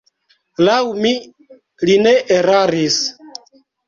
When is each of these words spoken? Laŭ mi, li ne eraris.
Laŭ 0.67 0.77
mi, 1.03 1.11
li 1.89 1.97
ne 2.05 2.13
eraris. 2.39 2.99